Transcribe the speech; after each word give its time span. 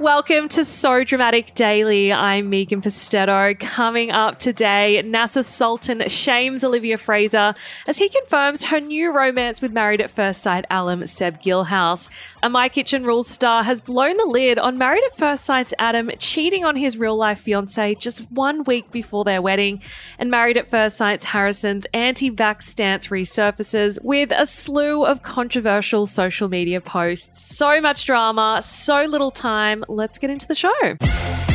Welcome 0.00 0.48
to 0.48 0.64
So 0.64 1.04
Dramatic 1.04 1.52
Daily. 1.52 2.10
I'm 2.10 2.48
Megan 2.48 2.80
Pustetto. 2.80 3.60
Coming 3.60 4.10
up 4.10 4.38
today, 4.38 5.02
Nasser 5.02 5.42
Sultan 5.42 6.08
shames 6.08 6.64
Olivia 6.64 6.96
Frazer 6.96 7.52
as 7.86 7.98
he 7.98 8.08
confirms 8.08 8.64
her 8.64 8.80
new 8.80 9.12
romance 9.14 9.60
with 9.60 9.72
Married 9.72 10.00
at 10.00 10.10
First 10.10 10.42
Sight 10.42 10.64
alum 10.70 11.06
Seb 11.06 11.42
Guilhaus. 11.42 12.08
A 12.42 12.48
My 12.48 12.70
Kitchen 12.70 13.04
Rules 13.04 13.28
star 13.28 13.62
has 13.62 13.82
blown 13.82 14.16
the 14.16 14.24
lid 14.24 14.58
on 14.58 14.78
Married 14.78 15.02
at 15.04 15.18
First 15.18 15.44
Sight's 15.44 15.74
Adam 15.78 16.10
cheating 16.18 16.64
on 16.64 16.76
his 16.76 16.96
real 16.96 17.16
life 17.16 17.40
fiancee 17.40 17.94
just 17.94 18.20
one 18.30 18.64
week 18.64 18.90
before 18.90 19.24
their 19.24 19.42
wedding. 19.42 19.82
And 20.18 20.30
Married 20.30 20.56
at 20.56 20.66
First 20.66 20.96
Sight's 20.96 21.26
Harrison's 21.26 21.86
anti 21.92 22.30
vax 22.30 22.62
stance 22.62 23.08
resurfaces 23.08 23.98
with 24.02 24.32
a 24.34 24.46
slew 24.46 25.04
of 25.04 25.22
controversial 25.22 26.06
social 26.06 26.48
media 26.48 26.80
posts. 26.80 27.54
So 27.54 27.82
much 27.82 28.06
drama, 28.06 28.62
so 28.64 29.04
little 29.04 29.30
time 29.30 29.84
let's 29.90 30.18
get 30.18 30.30
into 30.30 30.46
the 30.46 30.54
show. 30.54 31.49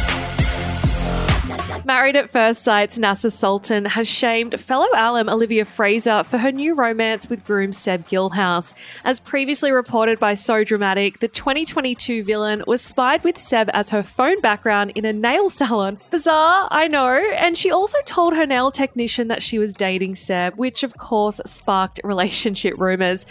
Married 1.86 2.16
at 2.16 2.32
First 2.32 2.64
Sight's 2.64 2.98
Nasser 2.98 3.30
Sultan 3.30 3.86
has 3.86 4.08
shamed 4.08 4.60
fellow 4.60 4.88
alum 4.96 5.30
Olivia 5.30 5.66
Frazer 5.66 6.24
for 6.24 6.40
her 6.40 6.52
new 6.52 6.74
romance 6.74 7.30
with 7.30 7.46
groom 7.46 7.72
Seb 7.72 8.08
Guilhaus. 8.08 8.74
As 9.04 9.20
previously 9.20 9.72
reported 9.72 10.20
by 10.20 10.34
So 10.34 10.64
Dramatic, 10.64 11.20
the 11.20 11.28
2022 11.28 12.24
villain 12.24 12.64
was 12.66 12.82
spied 12.82 13.24
with 13.24 13.38
Seb 13.38 13.70
as 13.72 13.92
her 13.92 14.02
phone 14.02 14.42
background 14.42 14.94
in 14.96 15.06
a 15.06 15.14
nail 15.14 15.52
salon. 15.52 16.00
Bizarre, 16.10 16.68
I 16.72 16.88
know. 16.88 17.24
And 17.38 17.56
she 17.56 17.70
also 17.70 18.00
told 18.04 18.36
her 18.36 18.48
nail 18.48 18.72
technician 18.72 19.28
that 19.28 19.44
she 19.44 19.60
was 19.60 19.76
dating 19.76 20.16
Seb, 20.16 20.56
which 20.56 20.82
of 20.82 20.98
course 20.98 21.40
sparked 21.46 22.02
relationship 22.04 22.80
rumors. 22.80 23.28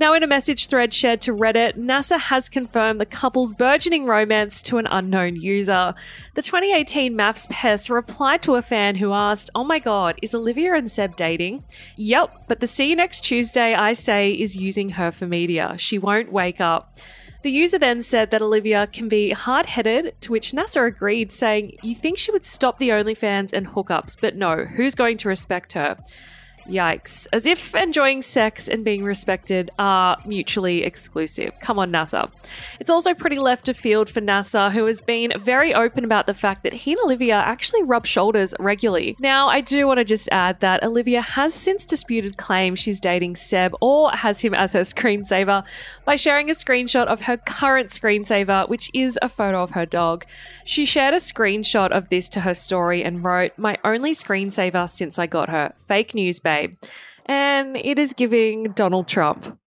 Now, 0.00 0.14
in 0.14 0.22
a 0.22 0.28
message 0.28 0.68
thread 0.68 0.94
shared 0.94 1.20
to 1.22 1.34
Reddit, 1.34 1.76
Nasser 1.76 2.16
has 2.16 2.48
confirmed 2.48 3.02
the 3.02 3.06
couple's 3.06 3.52
burgeoning 3.52 4.06
romance 4.06 4.62
to 4.62 4.78
an 4.78 4.86
unknown 4.90 5.36
user. 5.36 5.92
The 6.34 6.42
2018 6.42 7.16
MAFS 7.16 7.48
Pest 7.50 7.90
replied 7.98 8.42
to 8.42 8.54
a 8.54 8.62
fan 8.62 8.94
who 8.94 9.12
asked, 9.12 9.50
Oh 9.56 9.64
my 9.64 9.80
god, 9.80 10.20
is 10.22 10.32
Olivia 10.32 10.74
and 10.74 10.88
Seb 10.88 11.16
dating? 11.16 11.64
Yep, 11.96 12.44
but 12.46 12.60
the 12.60 12.68
see 12.68 12.90
you 12.90 12.96
next 12.96 13.24
Tuesday 13.24 13.74
I 13.74 13.92
say 13.92 14.30
is 14.30 14.56
using 14.56 14.90
her 14.90 15.10
for 15.10 15.26
media. 15.26 15.74
She 15.78 15.98
won't 15.98 16.30
wake 16.30 16.60
up. 16.60 16.98
The 17.42 17.50
user 17.50 17.78
then 17.78 18.02
said 18.02 18.30
that 18.30 18.42
Olivia 18.42 18.86
can 18.86 19.08
be 19.08 19.30
hard 19.30 19.66
headed, 19.66 20.14
to 20.20 20.32
which 20.32 20.54
Nasser 20.54 20.84
agreed, 20.84 21.32
saying, 21.32 21.76
You 21.82 21.94
think 21.96 22.18
she 22.18 22.30
would 22.30 22.46
stop 22.46 22.78
the 22.78 22.90
OnlyFans 22.90 23.52
and 23.52 23.66
hookups, 23.66 24.16
but 24.20 24.36
no, 24.36 24.64
who's 24.64 24.94
going 24.94 25.16
to 25.18 25.28
respect 25.28 25.72
her? 25.72 25.96
Yikes. 26.68 27.26
As 27.32 27.46
if 27.46 27.74
enjoying 27.74 28.22
sex 28.22 28.68
and 28.68 28.84
being 28.84 29.02
respected 29.02 29.70
are 29.78 30.16
mutually 30.26 30.84
exclusive. 30.84 31.52
Come 31.60 31.78
on, 31.78 31.90
Nasser. 31.90 32.26
It's 32.78 32.90
also 32.90 33.14
pretty 33.14 33.38
left 33.38 33.68
of 33.68 33.76
field 33.76 34.08
for 34.08 34.20
Nasser, 34.20 34.70
who 34.70 34.84
has 34.86 35.00
been 35.00 35.32
very 35.38 35.72
open 35.74 36.04
about 36.04 36.26
the 36.26 36.34
fact 36.34 36.62
that 36.62 36.72
he 36.72 36.92
and 36.92 37.00
Olivia 37.00 37.36
actually 37.36 37.82
rub 37.82 38.06
shoulders 38.06 38.54
regularly. 38.60 39.16
Now, 39.18 39.48
I 39.48 39.60
do 39.60 39.86
want 39.86 39.98
to 39.98 40.04
just 40.04 40.28
add 40.30 40.60
that 40.60 40.82
Olivia 40.82 41.22
has 41.22 41.54
since 41.54 41.84
disputed 41.84 42.36
claims 42.36 42.78
she's 42.78 43.00
dating 43.00 43.36
Seb 43.36 43.74
or 43.80 44.10
has 44.10 44.40
him 44.40 44.54
as 44.54 44.74
her 44.74 44.80
screensaver 44.92 45.64
by 46.04 46.16
sharing 46.16 46.50
a 46.50 46.54
screenshot 46.54 47.06
of 47.06 47.22
her 47.22 47.36
current 47.36 47.88
screensaver, 47.88 48.68
which 48.68 48.90
is 48.92 49.18
a 49.22 49.28
photo 49.28 49.62
of 49.62 49.70
her 49.70 49.86
dog. 49.86 50.24
She 50.64 50.84
shared 50.84 51.14
a 51.14 51.18
screenshot 51.18 51.90
of 51.90 52.10
this 52.10 52.28
to 52.30 52.40
her 52.40 52.54
story 52.54 53.02
and 53.02 53.24
wrote, 53.24 53.52
My 53.56 53.78
only 53.84 54.12
screensaver 54.12 54.88
since 54.88 55.18
I 55.18 55.26
got 55.26 55.48
her. 55.48 55.72
Fake 55.86 56.14
news, 56.14 56.38
babe. 56.38 56.57
And 57.26 57.76
it 57.76 57.98
is 57.98 58.12
giving 58.12 58.72
Donald 58.72 59.06
Trump. 59.06 59.58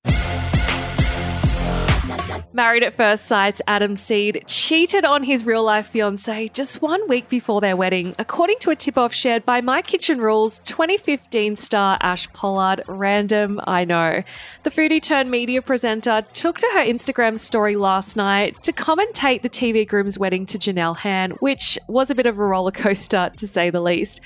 Married 2.54 2.84
at 2.84 2.94
First 2.94 3.28
Sight's 3.28 3.62
Adam 3.66 3.96
Seed 3.96 4.44
cheated 4.46 5.06
on 5.06 5.24
his 5.24 5.46
real 5.46 5.64
life 5.64 5.88
fiancee 5.88 6.50
just 6.50 6.82
one 6.82 7.08
week 7.08 7.30
before 7.30 7.62
their 7.62 7.78
wedding, 7.78 8.14
according 8.20 8.60
to 8.60 8.72
a 8.72 8.76
tip 8.76 8.98
off 8.98 9.14
shared 9.14 9.46
by 9.46 9.62
My 9.62 9.82
Kitchen 9.82 10.20
Rules 10.20 10.60
2015 10.60 11.56
star 11.56 11.98
Ash 12.02 12.32
Pollard. 12.34 12.84
Random, 12.90 13.62
I 13.66 13.86
know. 13.86 14.22
The 14.64 14.70
foodie 14.70 15.02
turned 15.02 15.32
media 15.32 15.62
presenter 15.62 16.26
took 16.34 16.58
to 16.58 16.70
her 16.74 16.86
Instagram 16.86 17.40
story 17.40 17.78
last 17.78 18.18
night 18.18 18.62
to 18.64 18.74
commentate 18.74 19.44
the 19.44 19.50
TV 19.50 19.88
groom's 19.88 20.20
wedding 20.20 20.46
to 20.48 20.60
Janelle 20.60 20.98
Han, 20.98 21.32
which 21.40 21.80
was 21.88 22.10
a 22.10 22.16
bit 22.16 22.26
of 22.26 22.38
a 22.38 22.44
roller 22.46 22.72
coaster 22.72 23.32
to 23.38 23.48
say 23.48 23.70
the 23.70 23.82
least. 23.82 24.20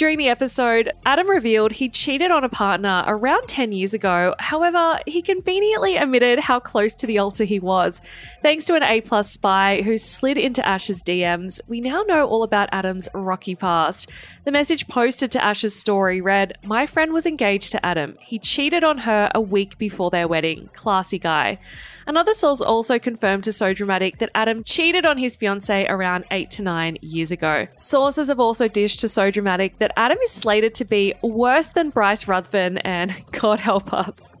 During 0.00 0.16
the 0.16 0.28
episode, 0.28 0.90
Adam 1.04 1.28
revealed 1.28 1.72
he 1.72 1.90
cheated 1.90 2.30
on 2.30 2.42
a 2.42 2.48
partner 2.48 3.04
around 3.06 3.48
10 3.48 3.72
years 3.72 3.92
ago. 3.92 4.34
However, 4.38 4.98
he 5.06 5.20
conveniently 5.20 5.98
omitted 5.98 6.38
how 6.38 6.58
close 6.58 6.94
to 6.94 7.06
the 7.06 7.18
altar 7.18 7.44
he 7.44 7.60
was. 7.60 8.00
Thanks 8.40 8.64
to 8.64 8.74
an 8.76 8.82
A 8.82 9.02
plus 9.02 9.30
spy 9.30 9.82
who 9.82 9.98
slid 9.98 10.38
into 10.38 10.66
Ash's 10.66 11.02
DMs, 11.02 11.60
we 11.68 11.82
now 11.82 12.00
know 12.00 12.26
all 12.26 12.44
about 12.44 12.70
Adam's 12.72 13.10
rocky 13.12 13.54
past. 13.54 14.10
The 14.44 14.52
message 14.52 14.88
posted 14.88 15.32
to 15.32 15.44
Ash's 15.44 15.78
story 15.78 16.22
read, 16.22 16.56
My 16.64 16.86
friend 16.86 17.12
was 17.12 17.26
engaged 17.26 17.72
to 17.72 17.84
Adam. 17.84 18.16
He 18.20 18.38
cheated 18.38 18.84
on 18.84 18.96
her 18.96 19.30
a 19.34 19.40
week 19.42 19.76
before 19.76 20.10
their 20.10 20.26
wedding. 20.26 20.70
Classy 20.72 21.18
guy. 21.18 21.58
Another 22.06 22.32
source 22.34 22.60
also 22.60 22.98
confirmed 22.98 23.44
to 23.44 23.52
So 23.52 23.72
Dramatic 23.72 24.16
that 24.16 24.30
Adam 24.34 24.64
cheated 24.64 25.06
on 25.06 25.18
his 25.18 25.36
fiancee 25.36 25.86
around 25.86 26.24
eight 26.32 26.50
to 26.52 26.62
nine 26.62 26.98
years 27.02 27.30
ago. 27.30 27.68
Sources 27.76 28.26
have 28.26 28.40
also 28.40 28.66
dished 28.66 28.98
to 29.00 29.08
So 29.08 29.30
Dramatic 29.30 29.78
that 29.78 29.89
Adam 29.96 30.18
is 30.18 30.30
slated 30.30 30.74
to 30.76 30.84
be 30.84 31.14
worse 31.22 31.72
than 31.72 31.90
Bryce 31.90 32.26
Ruthven, 32.26 32.78
and 32.78 33.14
God 33.32 33.60
help 33.60 33.92
us. 33.92 34.32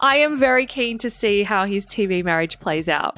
I 0.00 0.16
am 0.16 0.38
very 0.38 0.66
keen 0.66 0.98
to 0.98 1.10
see 1.10 1.42
how 1.42 1.64
his 1.64 1.86
TV 1.86 2.24
marriage 2.24 2.58
plays 2.60 2.88
out. 2.88 3.14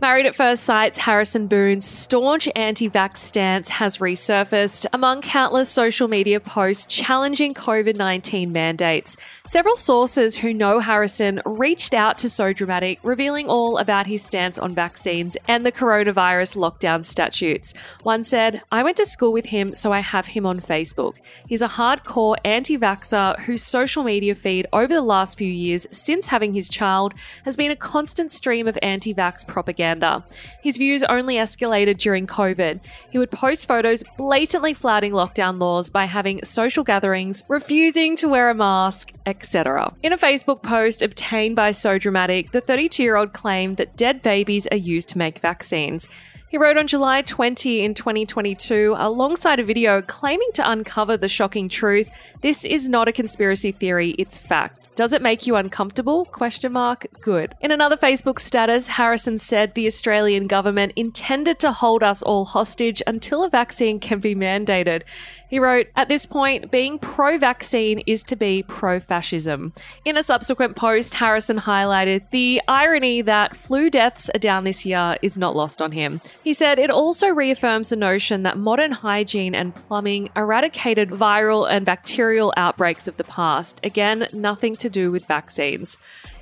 Married 0.00 0.26
at 0.26 0.36
First 0.36 0.62
Sight's 0.62 0.96
Harrison 0.96 1.48
Boon's 1.48 1.84
staunch 1.84 2.48
anti 2.54 2.88
vax 2.88 3.16
stance 3.16 3.68
has 3.68 3.98
resurfaced 3.98 4.86
among 4.92 5.22
countless 5.22 5.68
social 5.68 6.06
media 6.06 6.38
posts 6.38 6.84
challenging 6.86 7.52
COVID 7.52 7.96
19 7.96 8.52
mandates. 8.52 9.16
Several 9.48 9.76
sources 9.76 10.36
who 10.36 10.54
know 10.54 10.78
Harrison 10.78 11.42
reached 11.44 11.94
out 11.94 12.16
to 12.18 12.30
So 12.30 12.52
Dramatic, 12.52 13.00
revealing 13.02 13.48
all 13.48 13.78
about 13.78 14.06
his 14.06 14.22
stance 14.22 14.56
on 14.56 14.72
vaccines 14.72 15.36
and 15.48 15.66
the 15.66 15.72
coronavirus 15.72 16.54
lockdown 16.54 17.04
statutes. 17.04 17.74
One 18.04 18.22
said, 18.22 18.62
I 18.70 18.84
went 18.84 18.98
to 18.98 19.04
school 19.04 19.32
with 19.32 19.46
him, 19.46 19.74
so 19.74 19.92
I 19.92 19.98
have 19.98 20.26
him 20.26 20.46
on 20.46 20.60
Facebook. 20.60 21.16
He's 21.48 21.62
a 21.62 21.66
hardcore 21.66 22.36
anti 22.44 22.78
vaxxer 22.78 23.40
whose 23.40 23.64
social 23.64 24.04
media 24.04 24.36
feed 24.36 24.68
over 24.72 24.94
the 24.94 25.02
last 25.02 25.36
few 25.36 25.50
years 25.50 25.88
since 25.90 26.28
having 26.28 26.54
his 26.54 26.68
child 26.68 27.14
has 27.44 27.56
been 27.56 27.72
a 27.72 27.76
constant 27.76 28.30
stream 28.30 28.68
of 28.68 28.78
anti 28.80 29.12
vax 29.12 29.44
propaganda 29.44 29.87
propaganda. 29.88 30.24
His 30.62 30.76
views 30.76 31.02
only 31.04 31.36
escalated 31.36 31.98
during 31.98 32.26
COVID. 32.26 32.80
He 33.10 33.18
would 33.18 33.30
post 33.30 33.66
photos 33.66 34.02
blatantly 34.16 34.74
flouting 34.74 35.12
lockdown 35.12 35.58
laws 35.58 35.90
by 35.90 36.04
having 36.04 36.44
social 36.44 36.84
gatherings, 36.84 37.42
refusing 37.48 38.16
to 38.16 38.28
wear 38.28 38.50
a 38.50 38.54
mask, 38.54 39.12
etc. 39.26 39.92
In 40.02 40.12
a 40.12 40.18
Facebook 40.18 40.62
post 40.62 41.02
obtained 41.02 41.56
by 41.56 41.70
So 41.72 41.98
Dramatic, 41.98 42.50
the 42.50 42.60
32 42.60 43.02
year 43.02 43.16
old 43.16 43.32
claimed 43.32 43.76
that 43.78 43.96
dead 43.96 44.22
babies 44.22 44.66
are 44.70 44.76
used 44.76 45.08
to 45.10 45.18
make 45.18 45.38
vaccines. 45.38 46.08
He 46.50 46.56
wrote 46.56 46.78
on 46.78 46.86
July 46.86 47.20
20 47.22 47.84
in 47.84 47.92
2022 47.92 48.94
alongside 48.96 49.60
a 49.60 49.64
video 49.64 50.00
claiming 50.00 50.48
to 50.54 50.70
uncover 50.70 51.18
the 51.18 51.28
shocking 51.28 51.68
truth. 51.68 52.08
This 52.40 52.64
is 52.64 52.88
not 52.88 53.06
a 53.06 53.12
conspiracy 53.12 53.72
theory, 53.72 54.14
it's 54.18 54.38
fact. 54.38 54.87
Does 54.98 55.12
it 55.12 55.22
make 55.22 55.46
you 55.46 55.54
uncomfortable? 55.54 56.24
Question 56.24 56.72
mark. 56.72 57.06
Good. 57.20 57.54
In 57.60 57.70
another 57.70 57.96
Facebook 57.96 58.40
status, 58.40 58.88
Harrison 58.88 59.38
said 59.38 59.74
the 59.74 59.86
Australian 59.86 60.48
government 60.48 60.92
intended 60.96 61.60
to 61.60 61.70
hold 61.70 62.02
us 62.02 62.20
all 62.20 62.44
hostage 62.44 63.00
until 63.06 63.44
a 63.44 63.48
vaccine 63.48 64.00
can 64.00 64.18
be 64.18 64.34
mandated. 64.34 65.02
He 65.48 65.58
wrote, 65.58 65.86
At 65.96 66.08
this 66.08 66.26
point, 66.26 66.70
being 66.70 66.98
pro 66.98 67.38
vaccine 67.38 68.00
is 68.06 68.22
to 68.24 68.36
be 68.36 68.64
pro 68.68 69.00
fascism. 69.00 69.72
In 70.04 70.16
a 70.16 70.22
subsequent 70.22 70.76
post, 70.76 71.14
Harrison 71.14 71.58
highlighted 71.58 72.28
the 72.30 72.60
irony 72.68 73.22
that 73.22 73.56
flu 73.56 73.88
deaths 73.88 74.30
are 74.34 74.38
down 74.38 74.64
this 74.64 74.84
year 74.84 75.16
is 75.22 75.38
not 75.38 75.56
lost 75.56 75.80
on 75.80 75.92
him. 75.92 76.20
He 76.44 76.52
said 76.52 76.78
it 76.78 76.90
also 76.90 77.28
reaffirms 77.28 77.88
the 77.88 77.96
notion 77.96 78.42
that 78.42 78.58
modern 78.58 78.92
hygiene 78.92 79.54
and 79.54 79.74
plumbing 79.74 80.28
eradicated 80.36 81.08
viral 81.08 81.70
and 81.70 81.86
bacterial 81.86 82.52
outbreaks 82.56 83.08
of 83.08 83.16
the 83.16 83.24
past. 83.24 83.80
Again, 83.82 84.26
nothing 84.32 84.76
to 84.76 84.87
do 84.90 85.10
with 85.10 85.26
vaccines. 85.26 85.98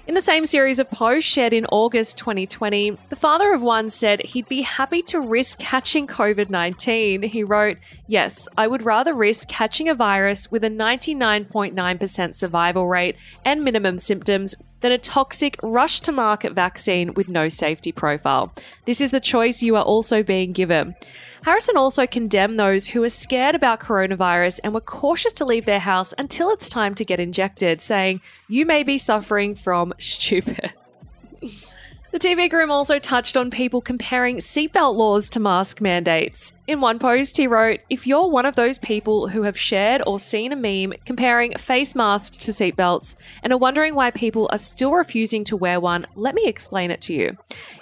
In 0.06 0.14
the 0.14 0.20
same 0.20 0.46
series 0.46 0.78
of 0.78 0.88
posts 0.88 1.28
shared 1.28 1.52
in 1.52 1.66
August 1.66 2.16
2020, 2.18 2.96
the 3.08 3.16
father 3.16 3.52
of 3.52 3.60
one 3.60 3.90
said 3.90 4.24
he'd 4.24 4.48
be 4.48 4.62
happy 4.62 5.02
to 5.02 5.20
risk 5.20 5.58
catching 5.58 6.06
COVID 6.06 6.48
19. 6.48 7.22
He 7.22 7.42
wrote, 7.42 7.78
Yes, 8.06 8.46
I 8.56 8.68
would 8.68 8.84
rather 8.84 9.14
risk 9.14 9.48
catching 9.48 9.88
a 9.88 9.96
virus 9.96 10.48
with 10.48 10.62
a 10.62 10.70
99.9% 10.70 12.36
survival 12.36 12.88
rate 12.88 13.16
and 13.44 13.64
minimum 13.64 13.98
symptoms 13.98 14.54
than 14.80 14.92
a 14.92 14.98
toxic 14.98 15.56
rush 15.62 16.00
to 16.00 16.12
market 16.12 16.52
vaccine 16.52 17.14
with 17.14 17.28
no 17.28 17.48
safety 17.48 17.92
profile. 17.92 18.52
This 18.84 19.00
is 19.00 19.10
the 19.10 19.20
choice 19.20 19.62
you 19.62 19.76
are 19.76 19.82
also 19.82 20.22
being 20.22 20.52
given. 20.52 20.94
Harrison 21.44 21.76
also 21.76 22.06
condemned 22.06 22.58
those 22.58 22.88
who 22.88 23.00
were 23.00 23.08
scared 23.08 23.54
about 23.54 23.80
coronavirus 23.80 24.60
and 24.64 24.74
were 24.74 24.80
cautious 24.80 25.32
to 25.34 25.44
leave 25.44 25.64
their 25.64 25.78
house 25.78 26.12
until 26.18 26.50
it's 26.50 26.68
time 26.68 26.94
to 26.96 27.04
get 27.04 27.20
injected, 27.20 27.80
saying, 27.80 28.20
You 28.48 28.66
may 28.66 28.82
be 28.82 28.98
suffering 28.98 29.54
from 29.54 29.94
stupid. 29.98 30.72
The 32.12 32.20
TV 32.20 32.48
groom 32.48 32.70
also 32.70 33.00
touched 33.00 33.36
on 33.36 33.50
people 33.50 33.80
comparing 33.80 34.36
seatbelt 34.36 34.96
laws 34.96 35.28
to 35.30 35.40
mask 35.40 35.80
mandates. 35.80 36.52
In 36.68 36.80
one 36.80 37.00
post, 37.00 37.36
he 37.36 37.48
wrote, 37.48 37.80
If 37.90 38.06
you're 38.06 38.30
one 38.30 38.46
of 38.46 38.54
those 38.54 38.78
people 38.78 39.28
who 39.28 39.42
have 39.42 39.58
shared 39.58 40.02
or 40.06 40.20
seen 40.20 40.52
a 40.52 40.56
meme 40.56 40.96
comparing 41.04 41.58
face 41.58 41.96
masks 41.96 42.36
to 42.38 42.52
seatbelts 42.52 43.16
and 43.42 43.52
are 43.52 43.58
wondering 43.58 43.96
why 43.96 44.12
people 44.12 44.48
are 44.52 44.58
still 44.58 44.92
refusing 44.92 45.42
to 45.44 45.56
wear 45.56 45.80
one, 45.80 46.06
let 46.14 46.34
me 46.34 46.46
explain 46.46 46.92
it 46.92 47.00
to 47.02 47.12
you. 47.12 47.36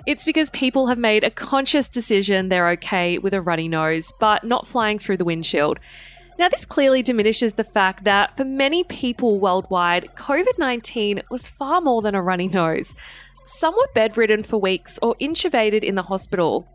It's 0.07 0.25
because 0.25 0.51
people 0.51 0.87
have 0.87 0.99
made 0.99 1.23
a 1.23 1.31
conscious 1.31 1.91
decision 1.91 2.49
they're 2.49 2.71
okay 2.71 3.19
with 3.19 3.35
a 3.35 3.43
runny 3.43 3.69
nose, 3.69 4.11
but 4.19 4.43
not 4.43 4.67
flying 4.67 4.99
through 4.99 5.19
the 5.19 5.25
windshield. 5.25 5.79
Now, 6.37 6.49
this 6.49 6.65
clearly 6.65 7.03
diminishes 7.03 7.53
the 7.53 7.63
fact 7.63 8.03
that 8.05 8.37
for 8.37 8.45
many 8.45 8.83
people 8.83 9.39
worldwide, 9.39 10.09
COVID 10.17 10.59
19 10.59 11.23
was 11.31 11.49
far 11.49 11.81
more 11.81 12.03
than 12.03 12.17
a 12.17 12.23
runny 12.23 12.49
nose. 12.49 12.97
Some 13.47 13.75
were 13.75 13.89
bedridden 13.95 14.43
for 14.43 14.59
weeks 14.59 14.99
or 15.03 15.15
intubated 15.17 15.83
in 15.83 15.95
the 15.95 16.03
hospital. 16.03 16.67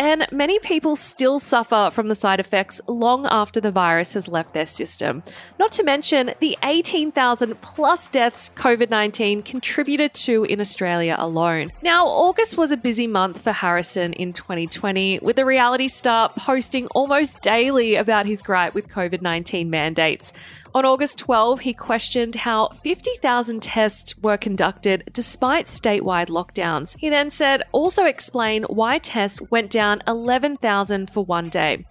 And 0.00 0.26
many 0.30 0.60
people 0.60 0.94
still 0.94 1.40
suffer 1.40 1.90
from 1.92 2.06
the 2.06 2.14
side 2.14 2.38
effects 2.38 2.80
long 2.86 3.26
after 3.26 3.60
the 3.60 3.72
virus 3.72 4.14
has 4.14 4.28
left 4.28 4.54
their 4.54 4.66
system. 4.66 5.24
Not 5.58 5.72
to 5.72 5.82
mention 5.82 6.34
the 6.38 6.56
18,000 6.62 7.60
plus 7.62 8.06
deaths 8.06 8.50
COVID 8.54 8.90
19 8.90 9.42
contributed 9.42 10.14
to 10.14 10.44
in 10.44 10.60
Australia 10.60 11.16
alone. 11.18 11.72
Now, 11.82 12.06
August 12.06 12.56
was 12.56 12.70
a 12.70 12.76
busy 12.76 13.08
month 13.08 13.42
for 13.42 13.50
Harrison 13.50 14.12
in 14.12 14.32
2020, 14.32 15.18
with 15.20 15.34
the 15.34 15.44
reality 15.44 15.88
star 15.88 16.30
posting 16.36 16.86
almost 16.88 17.40
daily 17.40 17.96
about 17.96 18.26
his 18.26 18.40
gripe 18.40 18.74
with 18.74 18.88
COVID 18.88 19.20
19 19.20 19.68
mandates. 19.68 20.32
On 20.74 20.84
August 20.84 21.18
12, 21.18 21.60
he 21.60 21.72
questioned 21.72 22.34
how 22.34 22.68
50,000 22.84 23.62
tests 23.62 24.16
were 24.18 24.36
conducted 24.36 25.08
despite 25.12 25.66
statewide 25.66 26.28
lockdowns. 26.28 26.96
He 26.98 27.08
then 27.08 27.30
said, 27.30 27.62
also 27.72 28.04
explain 28.04 28.64
why 28.64 28.98
tests 28.98 29.40
went 29.50 29.70
down 29.70 30.02
11,000 30.06 31.10
for 31.10 31.24
one 31.24 31.48
day. 31.48 31.86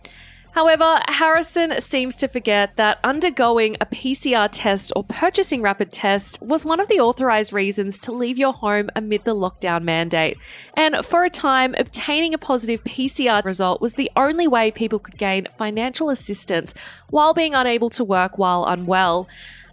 However, 0.57 0.99
Harrison 1.07 1.79
seems 1.79 2.15
to 2.15 2.27
forget 2.27 2.77
that 2.77 2.97
undergoing 3.03 3.77
a 3.79 3.85
PCR 3.85 4.49
test 4.51 4.91
or 4.95 5.03
purchasing 5.03 5.61
rapid 5.61 5.91
test 5.91 6.41
was 6.41 6.65
one 6.65 6.79
of 6.79 6.87
the 6.87 6.99
authorized 6.99 7.53
reasons 7.53 7.99
to 7.99 8.11
leave 8.11 8.39
your 8.39 8.53
home 8.53 8.89
amid 8.95 9.23
the 9.23 9.35
lockdown 9.35 9.83
mandate. 9.83 10.35
And 10.75 11.05
for 11.05 11.23
a 11.23 11.29
time, 11.29 11.75
obtaining 11.77 12.33
a 12.33 12.39
positive 12.39 12.83
PCR 12.83 13.45
result 13.45 13.81
was 13.81 13.93
the 13.93 14.09
only 14.15 14.47
way 14.47 14.71
people 14.71 14.97
could 14.97 15.19
gain 15.19 15.45
financial 15.59 16.09
assistance 16.09 16.73
while 17.11 17.35
being 17.35 17.53
unable 17.53 17.91
to 17.91 18.03
work 18.03 18.39
while 18.39 18.65
unwell. 18.65 19.27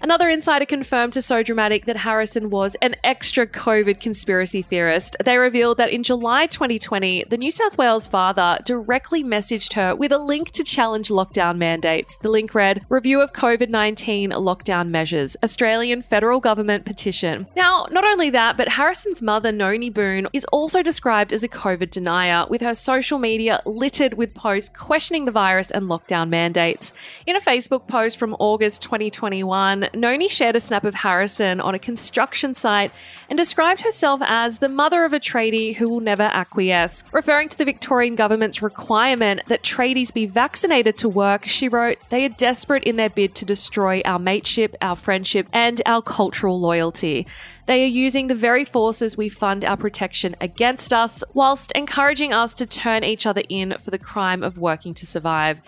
Another 0.05 0.29
insider 0.29 0.67
confirmed 0.67 1.15
to 1.15 1.23
So 1.23 1.43
Dramatic 1.43 1.87
that 1.87 1.97
Harrison 1.97 2.51
was 2.51 2.75
an 2.83 2.95
extra 3.03 3.47
COVID 3.47 4.01
conspiracy 4.01 4.61
theorist. 4.61 5.17
They 5.25 5.39
revealed 5.39 5.79
that 5.79 5.89
in 5.89 6.03
July 6.03 6.47
2020, 6.47 7.25
the 7.31 7.39
New 7.39 7.51
South 7.51 7.79
Wales 7.79 8.07
father 8.07 8.59
directly 8.67 9.25
messaged 9.25 9.73
her 9.73 9.97
with 9.97 10.13
a 10.13 10.19
link 10.19 10.51
to 10.51 10.63
challenge 10.63 11.09
lockdown 11.09 11.57
mandates. 11.57 12.19
The 12.19 12.29
link 12.29 12.55
read 12.55 12.85
Review 12.91 13.23
of 13.23 13.33
COVID 13.33 13.71
19 13.71 14.33
lockdown 14.33 14.91
measures, 14.91 15.39
Australian 15.43 16.03
federal 16.03 16.39
government 16.39 16.85
petition. 16.85 17.47
Now, 17.57 17.87
not 17.91 18.05
only 18.05 18.29
that, 18.29 18.59
but 18.59 18.69
Harrison's 18.69 19.23
mother, 19.23 19.53
Noni 19.53 19.89
Boon, 19.89 20.29
is 20.35 20.45
also 20.53 20.83
described 20.83 21.33
as 21.33 21.43
a 21.43 21.49
COVID 21.49 21.89
denier, 21.89 22.45
with 22.51 22.61
her 22.61 22.75
social 22.75 23.19
media 23.19 23.63
littered 23.65 24.13
with 24.13 24.35
posts 24.35 24.69
questioning 24.69 25.25
the 25.25 25.33
virus 25.33 25.71
and 25.71 25.87
lockdown 25.87 26.29
mandates. 26.29 26.93
In 27.27 27.37
a 27.37 27.41
Facebook 27.41 27.89
post 27.89 28.19
from 28.19 28.37
August 28.39 28.83
2021, 28.83 29.89
Noni 29.97 30.29
shared 30.29 30.57
a 30.57 30.61
snap 30.61 30.85
of 30.85 30.95
Harrison 30.95 31.61
on 31.61 31.75
a 31.75 31.79
construction 31.79 32.55
site 32.55 32.93
and 33.29 33.37
described 33.37 33.83
herself 33.83 34.21
as 34.25 34.59
the 34.59 34.69
mother 34.69 35.05
of 35.05 35.13
a 35.13 35.21
tradie 35.21 35.75
who 35.75 35.89
will 35.89 36.01
never 36.01 36.25
acquiesce. 36.25 37.05
Referring 37.13 37.49
to 37.49 37.59
the 37.59 37.65
Victorian 37.65 38.15
government's 38.15 38.63
requirement 38.63 39.43
that 39.47 39.63
tradies 39.63 40.13
be 40.13 40.27
vaccinated 40.27 40.99
to 40.99 41.09
work, 41.09 41.47
she 41.47 41.69
wrote, 41.69 41.99
They 42.11 42.25
are 42.25 42.31
desperate 42.31 42.85
in 42.85 42.97
their 42.97 43.11
bid 43.11 43.35
to 43.37 43.45
destroy 43.45 44.03
our 44.05 44.19
mateship, 44.19 44.77
our 44.81 44.97
friendship, 44.97 45.49
and 45.53 45.81
our 45.87 46.03
cultural 46.03 46.61
loyalty. 46.61 47.27
They 47.67 47.83
are 47.83 47.87
using 47.87 48.27
the 48.27 48.35
very 48.35 48.65
forces 48.65 49.17
we 49.17 49.31
fund 49.31 49.65
our 49.65 49.77
protection 49.77 50.37
against 50.41 50.93
us, 50.93 51.25
whilst 51.33 51.73
encouraging 51.73 52.33
us 52.33 52.53
to 52.55 52.67
turn 52.67 53.05
each 53.05 53.25
other 53.25 53.43
in 53.49 53.77
for 53.81 53.91
the 53.91 53.99
crime 53.99 54.43
of 54.43 54.59
working 54.59 54.93
to 54.95 55.07
survive. 55.07 55.63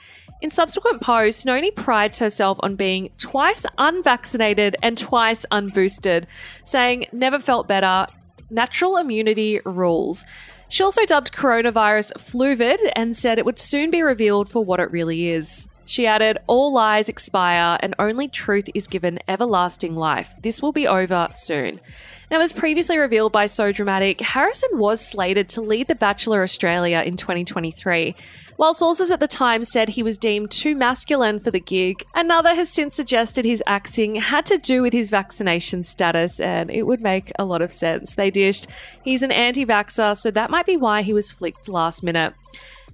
In 0.47 0.53
subsequent 0.53 1.01
posts, 1.01 1.45
Noni 1.45 1.73
prides 1.73 2.21
herself 2.21 2.57
on 2.61 2.77
being 2.77 3.11
twice 3.19 3.67
unvaccinated 3.79 4.77
and 4.81 4.97
twice 4.97 5.45
unboosted, 5.51 6.27
saying, 6.63 7.07
Never 7.11 7.41
felt 7.41 7.67
better. 7.67 8.07
Natural 8.49 8.97
immunity 8.97 9.61
rules. 9.65 10.25
She 10.69 10.85
also 10.85 11.05
dubbed 11.05 11.33
coronavirus 11.33 12.13
fluvid 12.13 12.79
and 12.95 13.17
said 13.17 13.41
it 13.41 13.45
would 13.45 13.59
soon 13.59 13.91
be 13.91 14.03
revealed 14.03 14.49
for 14.49 14.65
what 14.65 14.79
it 14.79 14.93
really 14.93 15.31
is. 15.31 15.67
She 15.85 16.07
added, 16.07 16.39
All 16.47 16.73
lies 16.73 17.09
expire 17.09 17.77
and 17.81 17.97
only 17.99 18.29
truth 18.29 18.69
is 18.73 18.87
given 18.87 19.19
everlasting 19.27 19.97
life. 19.97 20.33
This 20.43 20.63
will 20.63 20.71
be 20.71 20.87
over 20.87 21.27
soon. 21.33 21.81
Now, 22.29 22.41
as 22.41 22.53
previously 22.53 22.99
revealed 22.99 23.31
by 23.31 23.47
So 23.47 23.71
Dramatic, 23.71 24.21
Harrison 24.21 24.79
was 24.79 25.01
slated 25.01 25.49
to 25.51 25.61
lead 25.61 25.87
The 25.87 25.95
Bachelor 25.95 26.43
Australia 26.43 27.05
in 27.07 27.17
2023. 27.17 28.17
While 28.57 28.75
sources 28.75 29.13
at 29.13 29.21
the 29.21 29.29
time 29.29 29.65
said 29.65 29.91
he 29.91 30.03
was 30.03 30.19
deemed 30.19 30.51
too 30.51 30.75
masculine 30.75 31.39
for 31.39 31.53
the 31.53 31.61
gig, 31.61 32.05
another 32.17 32.55
has 32.55 32.69
since 32.69 32.97
suggested 32.97 33.45
his 33.45 33.63
acting 33.65 34.17
had 34.17 34.45
to 34.47 34.59
do 34.59 34.83
with 34.83 34.93
his 34.93 35.09
vaccination 35.09 35.85
status, 35.85 36.41
and 36.41 36.69
it 36.69 36.85
would 36.85 37.01
make 37.01 37.31
a 37.39 37.45
lot 37.45 37.63
of 37.63 37.71
sense. 37.71 38.17
They 38.17 38.33
dished, 38.33 38.67
he's 39.05 39.23
an 39.23 39.31
anti 39.31 39.65
vaxxer, 39.65 40.17
so 40.17 40.33
that 40.33 40.51
might 40.51 40.67
be 40.67 40.77
why 40.77 41.03
he 41.03 41.13
was 41.13 41.31
flicked 41.31 41.69
last 41.69 42.03
minute. 42.03 42.35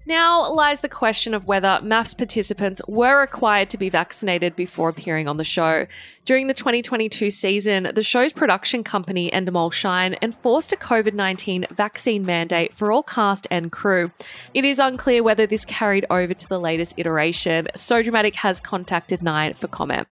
Now 0.04 0.52
lies 0.52 0.80
the 0.80 0.88
question 0.88 1.32
of 1.32 1.46
whether 1.46 1.78
MAFS 1.80 2.18
participants 2.18 2.82
were 2.88 3.20
required 3.20 3.70
to 3.70 3.78
be 3.78 3.88
vaccinated 3.88 4.56
before 4.56 4.88
appearing 4.88 5.28
on 5.28 5.36
the 5.36 5.44
show. 5.44 5.86
During 6.24 6.48
the 6.48 6.54
2022 6.54 7.30
season, 7.30 7.88
the 7.94 8.02
show's 8.02 8.32
production 8.32 8.82
company, 8.82 9.30
Endemol 9.30 9.72
Shine, 9.72 10.16
enforced 10.20 10.72
a 10.72 10.76
COVID 10.76 11.14
19 11.14 11.66
vaccine 11.70 12.26
mandate 12.26 12.74
for 12.74 12.90
all 12.90 13.04
cast 13.04 13.46
and 13.48 13.70
crew. 13.70 14.10
It 14.54 14.64
is 14.64 14.80
unclear 14.80 15.22
whether 15.22 15.46
this 15.46 15.64
carried 15.64 16.04
over 16.10 16.34
to 16.34 16.48
the 16.48 16.58
latest 16.58 16.94
iteration. 16.96 17.68
So 17.76 18.02
Dramatic 18.02 18.34
has 18.36 18.60
contacted 18.60 19.22
Nine 19.22 19.54
for 19.54 19.68
comment. 19.68 20.08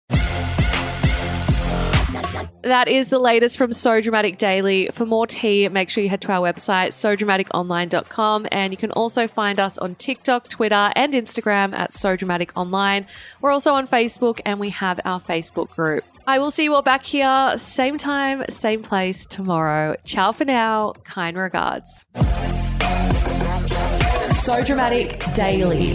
That 2.69 2.87
is 2.87 3.09
the 3.09 3.19
latest 3.19 3.57
from 3.57 3.73
So 3.73 3.99
Dramatic 4.03 4.37
Daily. 4.37 4.91
For 4.93 5.07
more 5.07 5.27
tea, 5.27 5.67
make 5.71 5.89
sure 5.89 6.03
you 6.03 6.11
head 6.11 6.21
to 6.21 6.33
our 6.33 6.53
website, 6.53 6.89
sodramaticonline.com. 6.89 8.47
And 8.53 8.75
you 8.75 8.77
can 8.77 8.91
also 8.91 9.27
find 9.27 9.59
us 9.59 9.79
on 9.79 9.95
TikTok, 9.95 10.49
Twitter, 10.49 10.93
and 10.95 11.15
Instagram 11.15 11.73
at 11.73 11.95
So 11.95 12.15
Dramatic 12.15 12.53
Online. 12.59 13.07
We're 13.41 13.53
also 13.53 13.73
on 13.73 13.89
Facebook 13.89 14.43
and 14.45 14.61
we 14.61 14.69
have 14.69 15.01
our 15.07 15.19
Facebook 15.19 15.71
group. 15.71 16.05
I 16.27 16.39
will 16.39 16.51
see 16.51 16.65
you 16.65 16.75
all 16.75 16.83
back 16.83 17.07
here, 17.07 17.55
same 17.57 17.97
time, 17.97 18.45
same 18.51 18.83
place 18.83 19.25
tomorrow. 19.25 19.97
Ciao 20.05 20.33
for 20.33 20.45
now. 20.45 20.93
Kind 21.05 21.39
regards. 21.39 22.05
So 24.45 24.63
Dramatic 24.63 25.25
Daily. 25.33 25.95